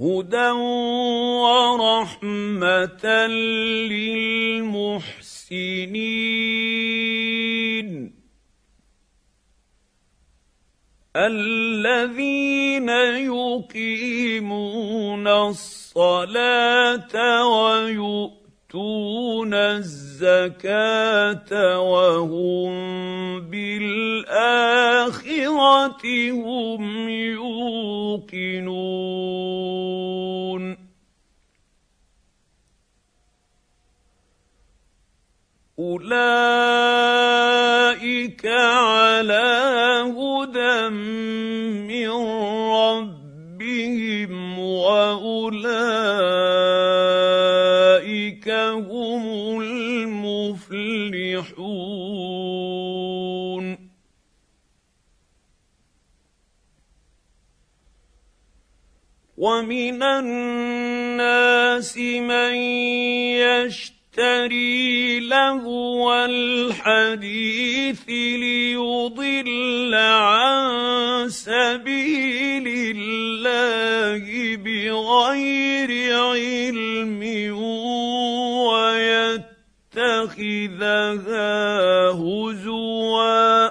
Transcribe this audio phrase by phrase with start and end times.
[0.00, 0.50] هدى
[1.44, 3.04] ورحمه
[3.92, 5.10] للمحسنين
[11.16, 12.88] الذين
[13.28, 17.14] يقيمون الصلاه
[18.74, 20.60] ويؤتون الزكاة
[21.80, 22.70] وهم
[23.50, 24.70] بالآخرة
[26.30, 28.50] هم يوقنون.
[35.78, 36.06] أولئك
[38.46, 39.50] على
[40.16, 42.10] هدى من
[42.70, 46.49] ربهم وأولئك
[59.40, 62.54] ومن الناس من
[63.40, 77.22] يشتري لهو الحديث ليضل عن سبيل الله بغير علم
[79.96, 80.60] ويتخذها
[82.12, 83.70] هزوا.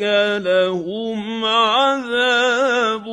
[0.00, 3.06] اولئك لهم عذاب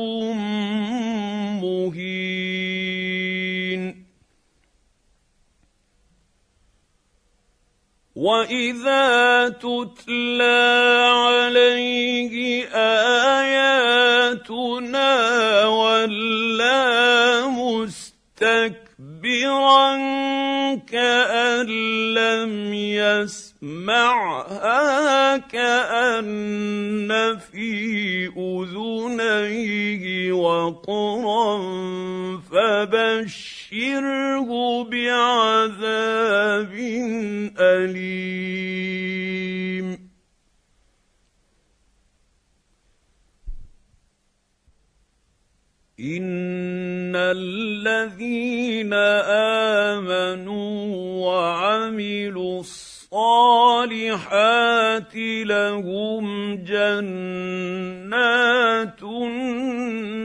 [8.16, 10.72] واذا تتلى
[11.12, 12.66] عليه
[13.42, 14.06] اياتنا
[15.66, 18.84] ولى مستكبرا
[20.80, 21.66] كان
[22.14, 22.74] لم
[23.84, 27.08] يسمعها كان
[27.38, 31.58] في اذنيه وقرا
[32.50, 34.48] فبشره
[34.84, 36.72] بعذاب
[37.58, 39.23] اليم
[46.04, 48.92] ان الذين
[49.94, 50.84] امنوا
[51.26, 53.14] وعملوا الصالحات
[55.46, 58.22] لهم جنات
[59.02, 60.24] النعيم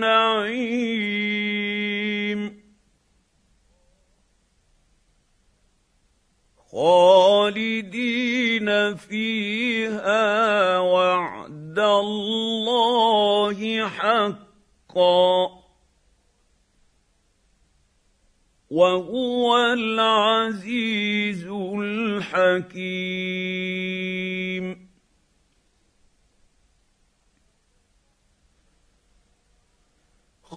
[6.71, 15.58] خالدين فيها وعد الله حقا
[18.69, 23.09] وهو العزيز الحكيم.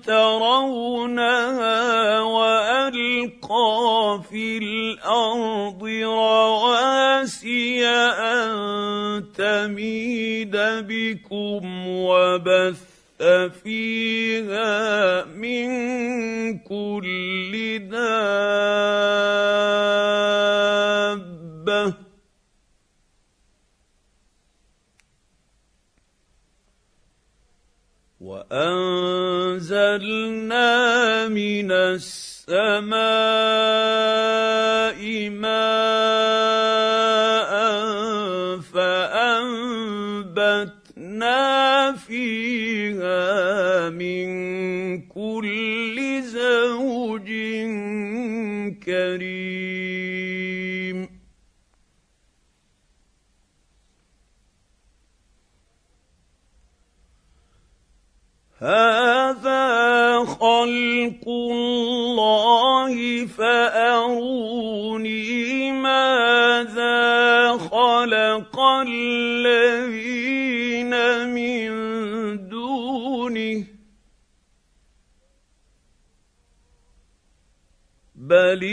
[0.06, 6.91] ترونها وألقى في الأرض رواسي
[9.62, 10.56] تميد
[10.88, 12.82] بكم وبث
[13.62, 15.68] فيها من
[16.58, 18.12] كل دابة.
[28.20, 29.68] وأنزلنا
[31.28, 32.92] من السماء
[35.30, 36.21] ماء
[42.82, 44.26] فيها من
[45.06, 47.28] كل زوج
[48.86, 50.42] كريم.
[58.58, 65.22] هذا خلق الله فأروني
[65.72, 70.61] ماذا خلق الذين
[78.32, 78.64] بل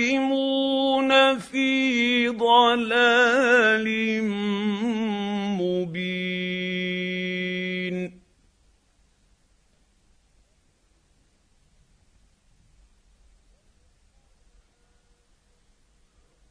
[0.00, 3.86] الظالمون في ضلال
[5.60, 6.36] مبين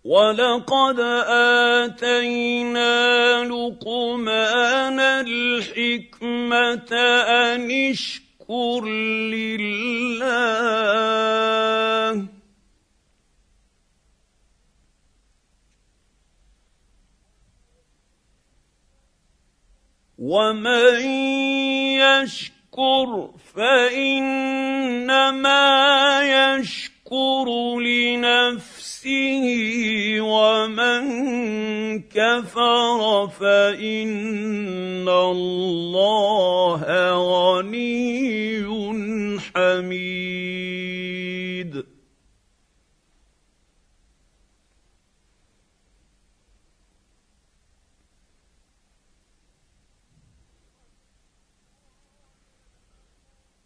[0.03, 0.99] ولقد
[1.89, 2.93] اتينا
[3.43, 8.87] لقمان الحكمه ان اشكر اشكر
[9.31, 10.47] لله.
[20.17, 21.01] ومن
[21.99, 24.97] يشكر فإنما
[26.23, 27.47] يشكر
[27.79, 29.43] لنفسه
[30.21, 31.03] ومن
[32.01, 36.83] كفر فإن الله
[37.13, 38.17] غني
[39.39, 40.27] حميد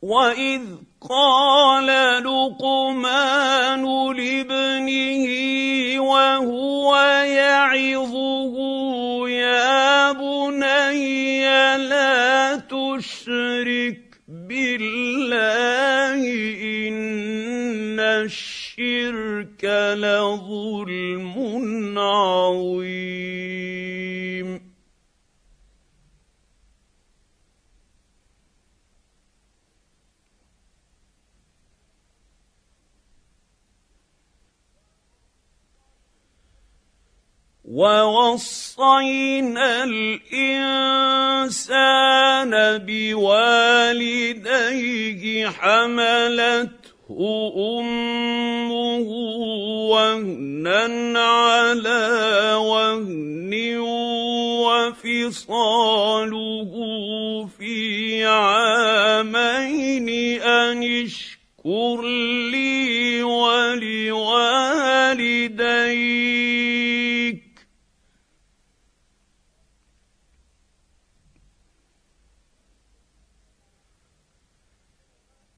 [0.01, 0.61] واذ
[1.09, 1.85] قال
[2.25, 3.83] لقمان
[4.17, 5.25] لابنه
[6.01, 6.95] وهو
[7.25, 8.55] يعظه
[9.29, 11.41] يا بني
[11.77, 16.21] لا تشرك بالله
[16.77, 19.63] ان الشرك
[19.95, 21.35] لظلم
[21.99, 23.51] عظيم
[37.71, 40.91] ووصينا الإنسان
[42.87, 44.33] بوالديه
[45.49, 46.71] حملته
[47.79, 49.07] أمه
[49.91, 53.51] وهنا على وهن
[55.39, 56.71] وفصاله
[57.59, 60.09] في عامين
[60.41, 62.01] أن اشكر
[62.51, 64.01] لي ولوالديك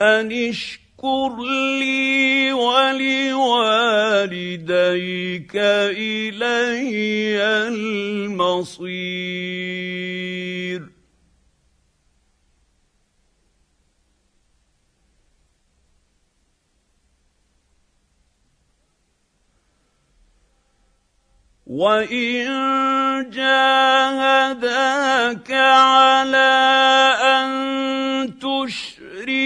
[0.04, 1.36] ان اشكر
[1.80, 3.12] لي ولوالديك
[5.56, 9.34] الي المصير
[21.68, 24.72] وان جاهداك
[25.52, 26.54] على
[27.22, 28.83] ان تشرك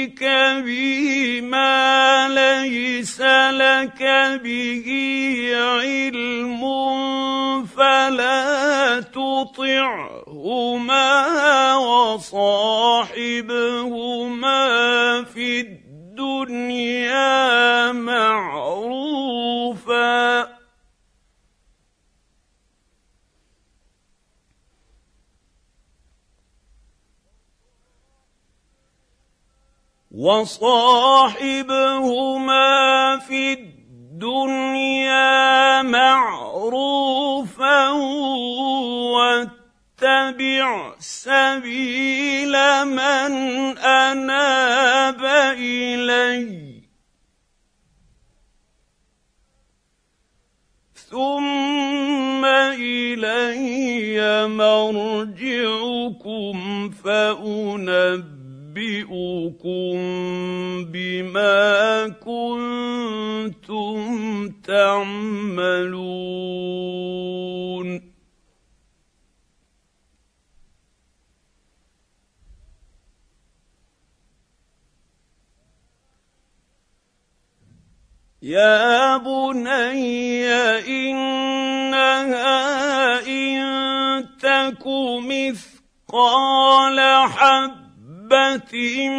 [0.05, 0.21] تشرك
[0.63, 4.01] بي ما ليس لك
[4.43, 4.87] به
[5.53, 6.61] علم
[7.65, 10.27] فلا تطعهما
[11.77, 12.76] وصاحبهما
[30.27, 31.87] وصاحبهما
[33.17, 35.31] في الدنيا
[35.81, 37.89] معروفا
[39.15, 42.55] واتبع سبيل
[42.85, 43.31] من
[43.77, 45.25] أناب
[45.59, 46.67] إلي.
[51.09, 56.57] ثم إلي مرجعكم
[56.89, 58.46] فانبئ
[58.77, 59.97] أنبئكم
[60.91, 63.97] بما كنتم
[64.63, 65.97] تعملون.
[78.41, 80.47] يا بني
[80.87, 82.17] إنها
[83.27, 83.57] إن
[84.39, 84.87] تك
[85.27, 87.86] مثقال حب
[88.31, 89.09] حبه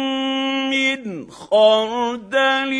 [0.69, 2.73] من خردل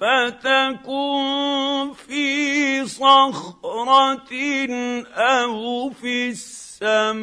[0.00, 4.30] فتكن في صخره
[5.14, 7.22] أو في السماوات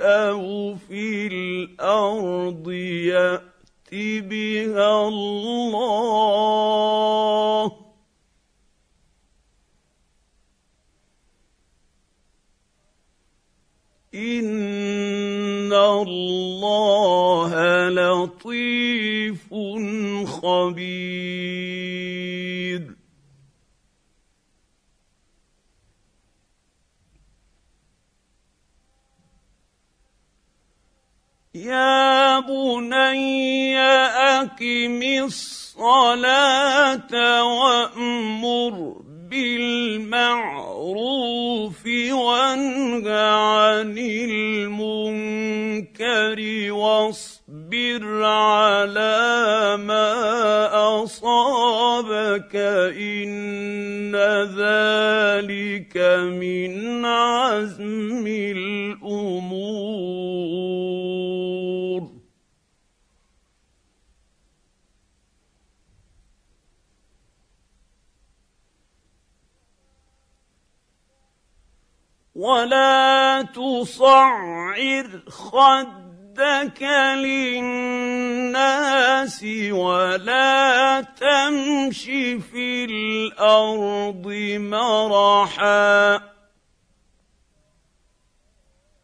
[0.00, 3.52] أو في الأرض يات
[3.92, 6.81] بها الله
[20.70, 21.82] خبير
[31.54, 36.64] يا بني أقم الصلاة
[37.44, 40.72] وأمر بالمعروف
[42.12, 45.52] وانه عن المنكر
[46.72, 48.24] واصبر
[52.52, 52.56] اصابك
[52.96, 54.16] إن
[54.56, 55.96] ذلك
[56.32, 59.42] من عزم الأمور.
[72.34, 75.06] ولا تصعر
[76.32, 76.82] خدك
[77.16, 78.24] للناس
[79.70, 82.04] ولا تمش
[82.52, 86.14] في الأرض مرحا.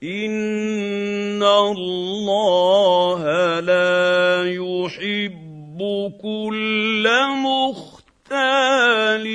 [0.03, 5.79] إن الله لا يحب
[6.23, 9.27] كل مختال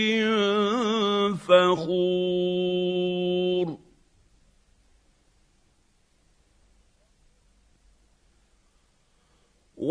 [1.38, 2.63] فخور.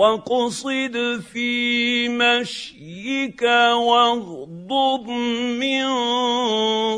[0.02, 3.42] واقصد في مشيك
[3.72, 5.08] واغضض
[5.62, 5.86] من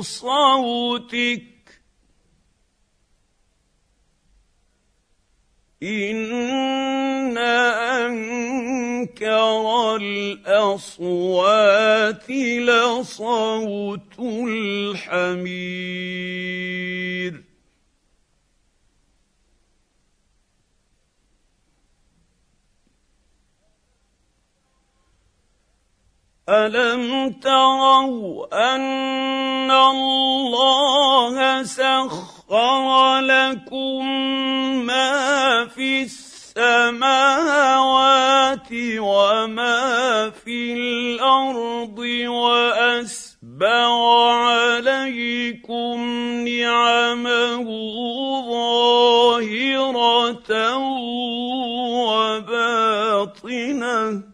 [0.02, 1.42] صوتك.
[5.82, 7.38] إن
[7.98, 11.10] أنكر الأصوات
[12.30, 14.18] لصوت
[14.48, 16.23] الحمير
[26.48, 34.06] الم تروا ان الله سخر لكم
[34.84, 36.98] ما في السماوات
[38.98, 41.98] وما في الأرض
[42.28, 43.92] واسبغ
[44.44, 46.00] عليكم
[46.44, 47.64] نعمه
[48.48, 49.94] ظاهره
[53.24, 54.33] وباطنه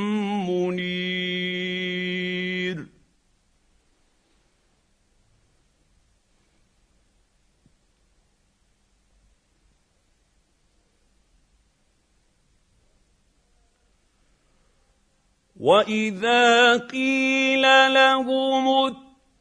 [15.61, 17.61] واذا قيل
[17.93, 18.65] لهم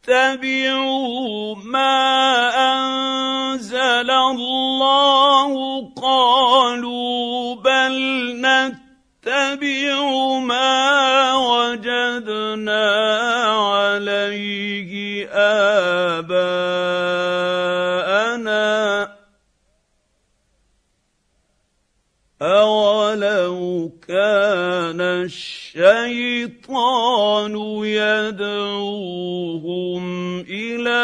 [0.05, 1.97] اتبعوا ما
[2.73, 5.53] انزل الله
[5.97, 7.97] قالوا بل
[8.37, 10.03] نتبع
[10.39, 12.87] ما وجدنا
[13.73, 15.29] عليه
[16.21, 16.51] اباءنا
[22.43, 29.23] اولو كان الشيء الشيطان يدعوهم
[30.41, 31.03] إلى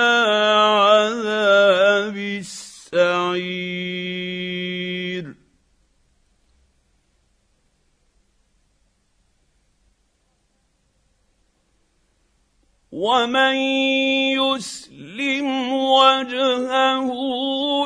[0.83, 3.37] عذاب السعير.
[12.93, 13.57] ومن
[14.35, 17.09] يسلم وجهه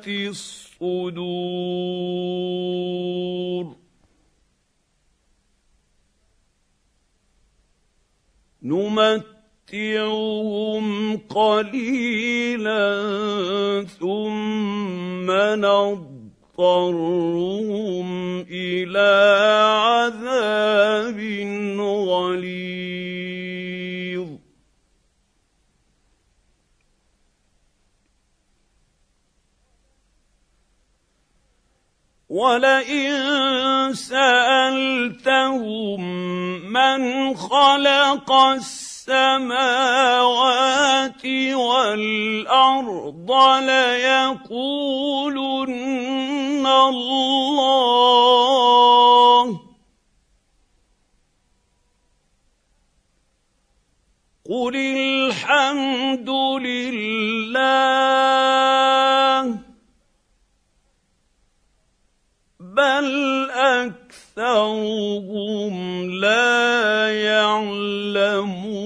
[0.01, 1.21] بذات الصدور.
[8.63, 9.27] نمتعهم
[11.17, 12.81] قليلا
[14.01, 15.31] ثم
[15.61, 16.81] نضطرهم
[18.41, 19.11] إلى
[19.77, 21.21] عذاب
[22.11, 22.70] غليظ.
[32.31, 36.01] ولئن سألتهم
[36.73, 38.87] من خلق السماوات
[41.55, 43.31] والأرض
[43.63, 44.27] ليقولن
[46.67, 47.91] الله.
[54.51, 56.31] قل الحمد
[56.63, 58.11] لله.
[62.81, 63.51] بل
[64.41, 64.95] اكثرهم
[66.11, 68.81] لا يعلمون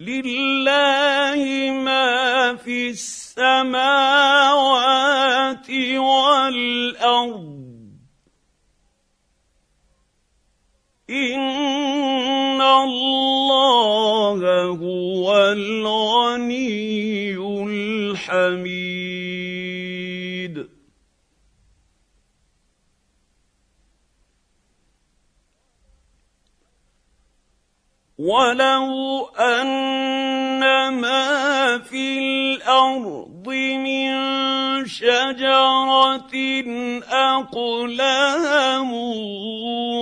[0.00, 4.10] لله ما في السماوات
[5.96, 7.61] والارض
[15.52, 17.36] الغني
[17.68, 19.22] الحميد.
[28.18, 30.60] ولو ان
[31.00, 34.12] ما في الأرض من
[34.86, 36.16] شجره
[37.08, 38.92] اقلام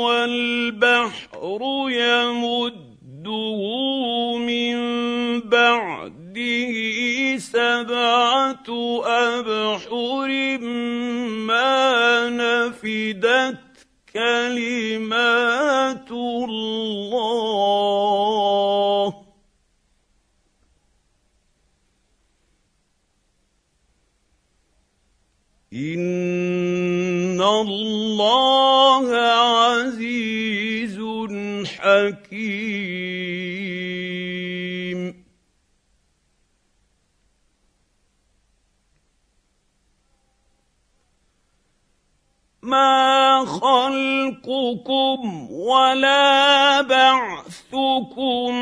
[0.04, 3.60] والبحر يمده
[4.38, 4.99] من
[5.50, 6.74] بعده
[7.38, 8.68] سبعة
[9.04, 10.58] أبحر
[11.48, 13.58] ما نفدت
[14.14, 16.70] كلمات الله.
[25.72, 30.98] ان الله عزيز
[31.66, 32.99] حكيم
[42.70, 45.18] ما خلقكم
[45.50, 48.54] ولا بعثكم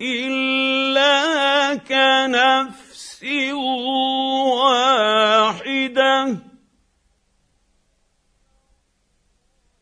[0.00, 1.14] إلا
[1.74, 3.24] كنفس
[4.58, 6.38] واحدة.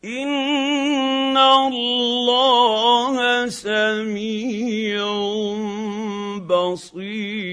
[0.05, 3.15] إن الله
[3.49, 5.05] سميع
[6.47, 7.50] بصير.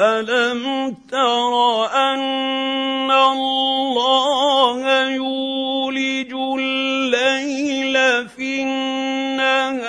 [0.00, 9.88] الم تر ان الله يولج الليل في النهار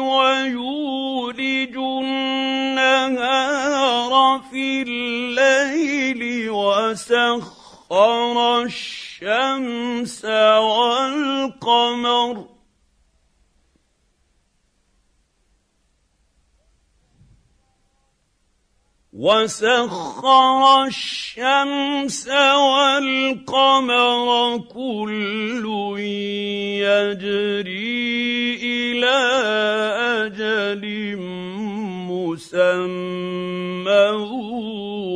[0.00, 3.22] ويولج النهار
[4.50, 7.42] في الليل وسخر
[8.62, 10.24] الشمس
[10.58, 12.34] والقمر
[19.22, 22.26] وسخر الشمس
[22.74, 24.26] والقمر
[24.74, 25.64] كل
[26.82, 28.02] يجري
[28.62, 29.18] إلى
[30.26, 30.82] أجل
[32.10, 32.66] مسمى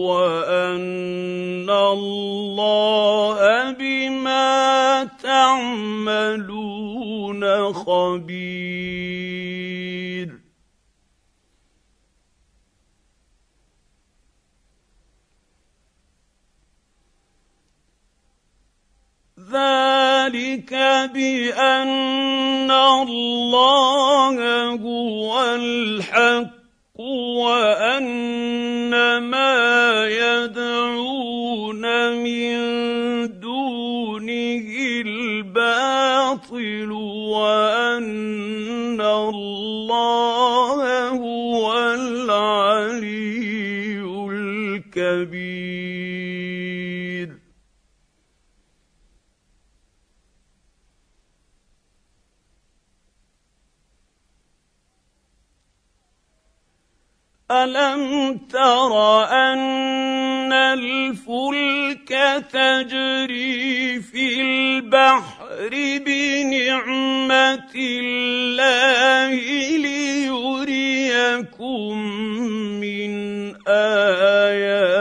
[0.07, 3.39] وأن الله
[3.71, 6.63] بما تعملون
[7.73, 8.47] خبير.
[19.53, 20.75] ذلك
[21.15, 24.37] بأن الله
[24.75, 26.57] هو الحق
[27.39, 28.91] وأن
[29.23, 31.85] ما يدعون
[32.23, 32.57] من
[33.41, 34.67] دونه
[35.07, 36.93] الباطل
[37.31, 40.79] وأن الله
[41.09, 43.07] هو العلي
[44.31, 45.56] الكبير.
[57.51, 62.09] الم تر ان الفلك
[62.53, 65.71] تجري في البحر
[66.07, 69.35] بنعمه الله
[69.77, 71.19] ليريكم
[72.81, 73.13] من
[73.69, 74.97] اياته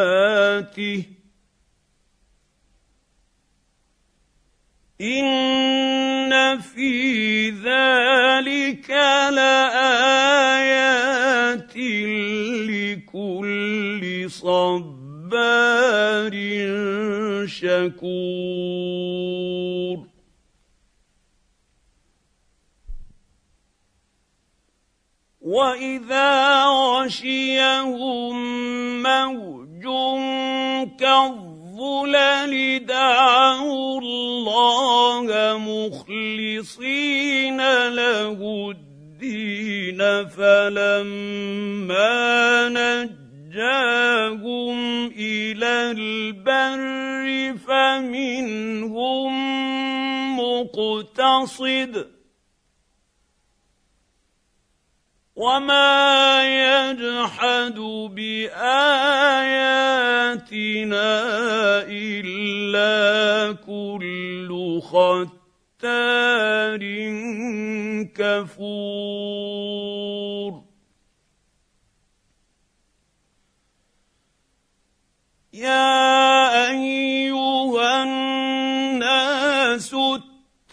[5.02, 9.75] ان في ذلك لايات
[14.26, 16.34] لكل صبار
[17.48, 18.76] شكور.
[25.42, 28.36] وإذا غشيهم
[29.04, 29.84] موج
[31.00, 37.58] كالظلل دعوا الله مخلصين
[37.88, 41.76] له الدين فلما
[43.56, 49.34] نجاهم إلى البر فمنهم
[50.40, 51.94] مقتصد
[55.36, 57.80] وما يجحد
[58.16, 58.66] باياتنا
[61.88, 65.34] الا كل ختار
[68.16, 69.56] كفور
[75.56, 79.96] يا أيها الناس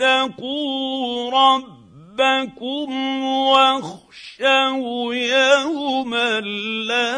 [0.01, 2.93] اتقوا ربكم
[3.25, 6.41] واخشوا يوما
[6.89, 7.13] لا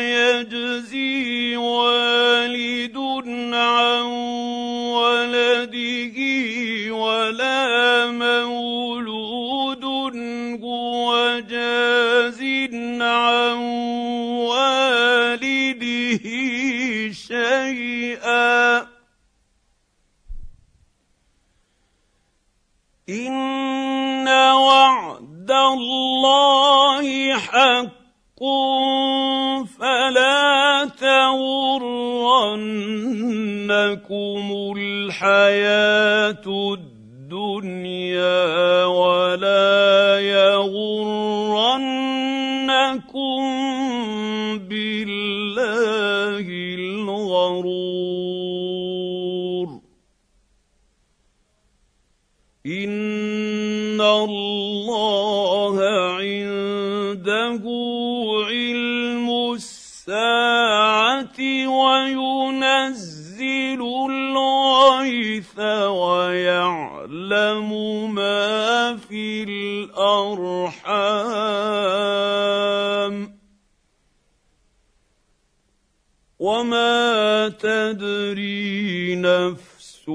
[0.00, 2.96] يجزي والد
[3.54, 4.02] عن
[4.96, 6.18] ولده
[6.94, 9.84] ولا مولود
[10.64, 12.40] هو جاز
[13.00, 13.56] عن
[14.48, 14.79] والده
[17.50, 18.86] شيئا.
[23.08, 28.40] إن وعد الله حق
[29.78, 31.34] فلا تغرنكم
[34.76, 37.99] الحياة الدنيا.
[65.40, 67.70] الغيث ويعلم
[68.14, 70.90] ما في الأرحام
[76.38, 80.08] وما تدري نفس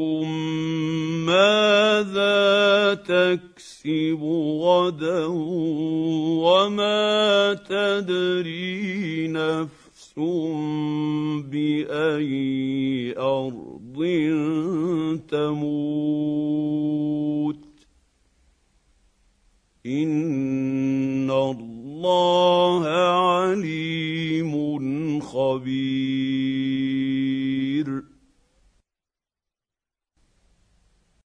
[1.25, 4.21] ماذا تكسب
[4.61, 5.25] غدا
[6.45, 10.13] وما تدري نفس
[11.49, 13.13] بأي
[13.99, 15.55] ارض تموت.
[19.85, 24.53] إن الله عليم
[25.19, 26.84] خبير.